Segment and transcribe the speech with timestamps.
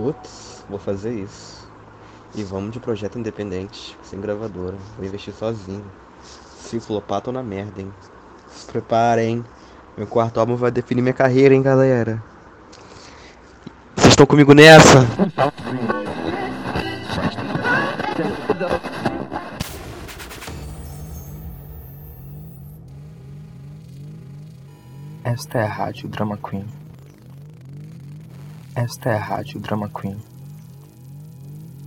[0.00, 1.68] Putz, vou fazer isso.
[2.34, 4.78] E vamos de projeto independente, sem gravadora.
[4.96, 5.84] Vou investir sozinho.
[6.80, 7.92] Flopar, tô na merda, hein?
[8.48, 9.44] Se preparem.
[9.98, 12.22] Meu quarto álbum vai definir minha carreira, hein, galera?
[13.94, 15.00] Vocês estão comigo nessa?
[25.24, 26.79] Esta é a Rádio Drama Queen.
[28.82, 30.16] Esta é a Rádio Drama Queen.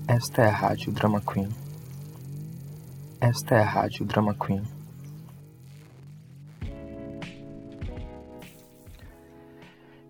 [0.08, 1.50] Esta é a Rádio Drama Queen.
[3.20, 4.62] Esta é a Rádio Drama Queen.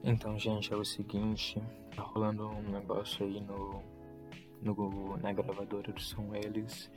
[0.03, 1.63] Então, gente, é o seguinte,
[1.95, 3.81] tá rolando um negócio aí no,
[4.61, 6.91] no na gravadora do São Eles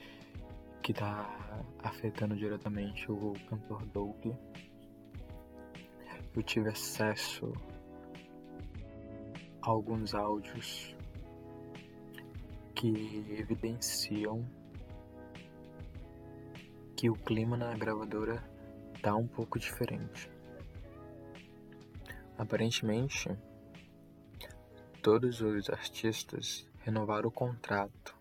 [0.83, 1.31] que tá
[1.79, 4.35] afetando diretamente o cantor Doug.
[6.35, 7.53] Eu tive acesso
[9.71, 10.95] alguns áudios
[12.73, 12.89] que
[13.37, 14.49] evidenciam
[16.97, 18.41] que o clima na gravadora
[19.03, 20.31] tá um pouco diferente.
[22.39, 23.29] Aparentemente,
[25.03, 28.17] todos os artistas renovaram o contrato,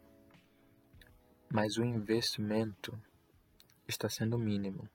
[1.53, 2.99] mas o investimento
[3.87, 4.89] está sendo mínimo.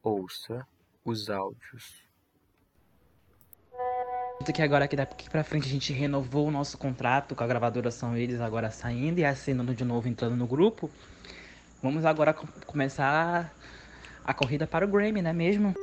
[0.00, 0.64] Ouça
[1.04, 2.09] os áudios.
[4.52, 7.90] Que agora aqui daqui pra frente a gente renovou o nosso contrato com a gravadora
[7.90, 10.90] São Eles agora saindo e assinando de novo entrando no grupo.
[11.82, 12.32] Vamos agora
[12.66, 13.54] começar
[14.24, 15.74] a corrida para o Grammy, não é mesmo?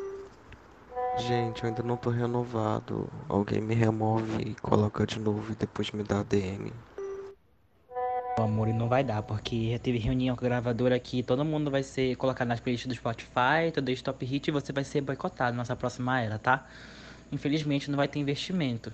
[1.19, 3.09] Gente, eu ainda não tô renovado.
[3.29, 6.73] Alguém me remove e coloca de novo e depois me dá DM.
[8.37, 11.71] O amor não vai dar, porque já teve reunião com a gravadora aqui, todo mundo
[11.71, 15.01] vai ser colocado nas playlists do Spotify, todo esse top hit e você vai ser
[15.01, 16.67] boicotado na nossa próxima era, tá?
[17.31, 18.93] Infelizmente não vai ter investimento.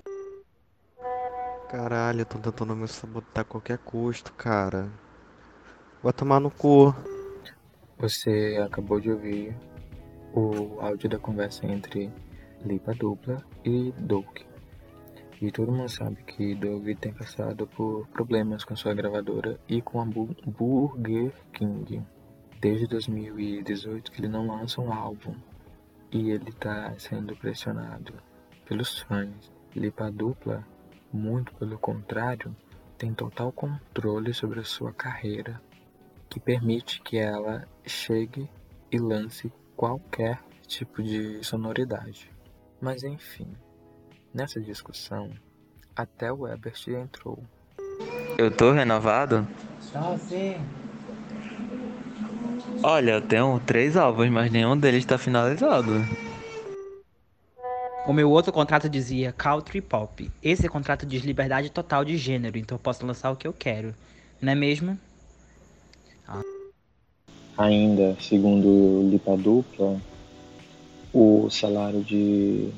[1.69, 4.91] Caralho, tô tentando me sabotar a qualquer custo, cara.
[6.01, 6.93] Vai tomar no cu.
[7.97, 9.55] Você acabou de ouvir
[10.33, 12.11] o áudio da conversa entre
[12.65, 14.37] Lipa Dupla e Doug.
[15.41, 19.99] E todo mundo sabe que Doug tem passado por problemas com sua gravadora e com
[19.99, 22.01] a Burger King.
[22.61, 25.35] Desde 2018 que ele não lança um álbum
[26.13, 28.13] e ele está sendo pressionado
[28.65, 29.51] pelos fãs.
[29.75, 30.63] Lipa Dupla,
[31.11, 32.55] muito pelo contrário,
[32.97, 35.59] tem total controle sobre a sua carreira,
[36.29, 38.47] que permite que ela chegue
[38.91, 42.31] e lance qualquer tipo de sonoridade.
[42.79, 43.51] Mas enfim,
[44.31, 45.31] nessa discussão,
[45.95, 47.43] até o Ebert entrou.
[48.37, 49.47] Eu tô renovado?
[49.91, 50.55] Tá, sim.
[52.83, 55.93] Olha, eu tenho três álbuns, mas nenhum deles tá finalizado.
[58.05, 60.29] O meu outro contrato dizia country pop.
[60.43, 63.95] Esse contrato diz liberdade total de gênero, então eu posso lançar o que eu quero.
[64.41, 64.99] Não é mesmo?
[67.57, 69.97] Ainda, segundo Lipa Dupla,
[71.13, 72.69] o salário de.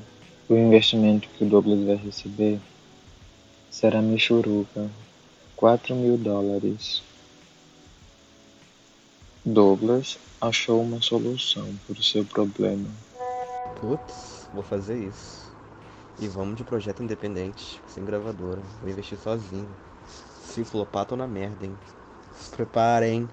[0.48, 2.60] o investimento que o Douglas vai receber
[3.70, 4.88] será Michuruca,
[5.56, 7.02] 4 mil dólares.
[9.48, 12.88] Douglas achou uma solução para o seu problema.
[13.80, 15.54] Putz, vou fazer isso.
[16.18, 18.60] E vamos de projeto independente, sem gravadora.
[18.80, 19.68] Vou investir sozinho.
[20.42, 21.78] Se flopar, tô na merda, hein?
[22.34, 23.28] Se preparem.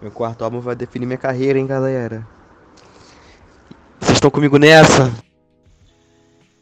[0.00, 2.24] Meu quarto álbum vai definir minha carreira, hein, galera?
[3.98, 5.12] Vocês estão comigo nessa?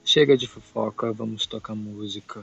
[0.02, 2.42] Chega de fofoca, vamos tocar música.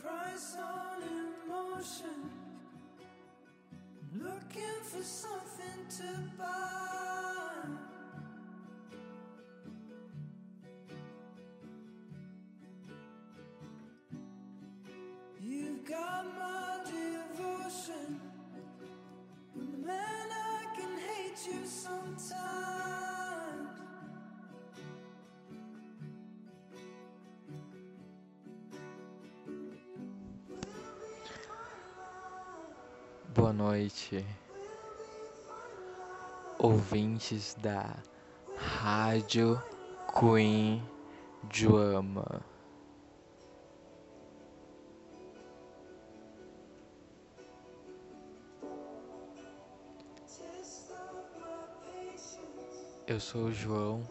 [0.00, 1.02] Price on
[1.46, 2.30] emotion.
[4.14, 7.14] Looking for something to buy.
[15.40, 18.20] You've got my devotion.
[19.54, 22.73] But man, I can hate you sometimes.
[33.34, 34.24] Boa noite,
[36.56, 37.96] ouvintes da
[38.56, 39.60] Rádio
[40.16, 40.80] Queen
[41.42, 42.40] Drama.
[53.08, 54.08] Eu sou o João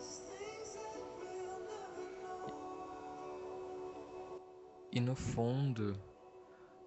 [4.92, 5.98] E no fundo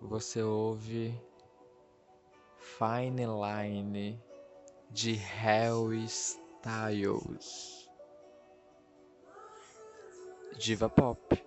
[0.02, 1.18] você ouve
[2.78, 4.20] Fine Line
[4.90, 7.88] de Harry Styles.
[10.58, 11.42] Diva pop.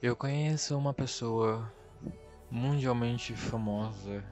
[0.00, 1.72] Eu conheço uma pessoa
[2.48, 4.22] mundialmente famosa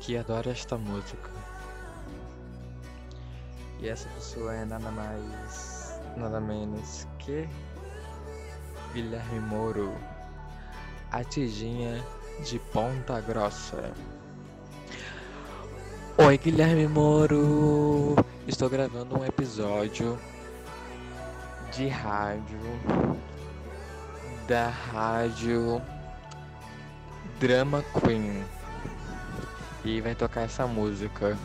[0.00, 1.30] que adora esta música.
[3.80, 5.77] E essa pessoa é nada mais,
[6.18, 7.48] nada menos que
[8.92, 9.94] Guilherme Moro,
[11.12, 12.04] a Tidinha
[12.44, 13.92] de Ponta Grossa.
[16.18, 18.16] Oi, Guilherme Moro!
[18.48, 20.18] Estou gravando um episódio
[21.72, 22.58] de rádio
[24.48, 25.80] da rádio
[27.38, 28.42] Drama Queen
[29.84, 31.36] e vai tocar essa música.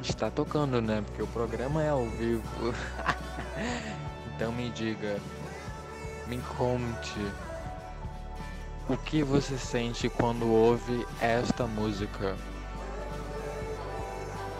[0.00, 1.02] Está tocando, né?
[1.06, 2.42] Porque o programa é ao vivo.
[4.34, 5.18] então me diga,
[6.26, 7.32] me conte
[8.88, 12.36] o que você sente quando ouve esta música.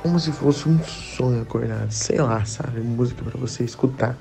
[0.03, 2.81] Como se fosse um sonho acordado, sei lá, sabe?
[2.81, 4.17] Música pra você escutar.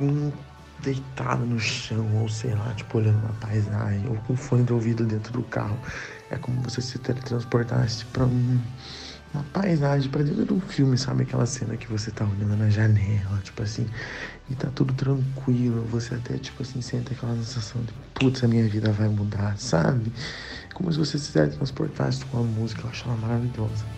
[0.00, 0.30] Hum,
[0.78, 5.04] deitado no chão, ou sei lá, tipo, olhando uma paisagem, ou com fone de ouvido
[5.04, 5.78] dentro do carro.
[6.30, 8.60] É como você se teletransportasse pra um,
[9.32, 11.22] uma paisagem, pra dentro de um filme, sabe?
[11.22, 13.86] Aquela cena que você tá olhando na janela, tipo assim,
[14.48, 15.84] e tá tudo tranquilo.
[15.86, 20.12] Você até, tipo assim, sente aquela sensação de, putz, a minha vida vai mudar, sabe?
[20.74, 23.97] Como se você se teletransportasse com a música, eu acho ela maravilhosa.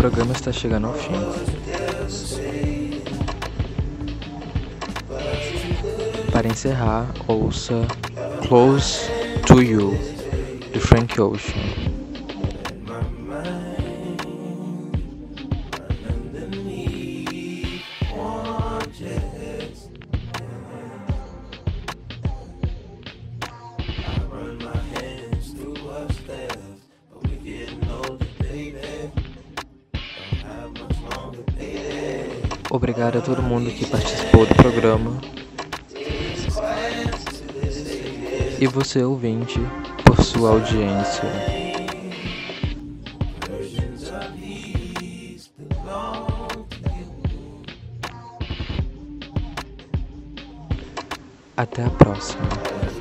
[0.00, 1.12] programa está chegando ao fim.
[6.32, 7.86] Para encerrar, ouça
[8.48, 9.10] Close
[9.46, 9.90] to You,
[10.72, 11.99] de Frank Ocean.
[32.72, 35.20] Obrigado a todo mundo que participou do programa.
[38.60, 39.58] E você, ouvinte,
[40.04, 41.24] por sua audiência.
[51.56, 52.99] Até a próxima.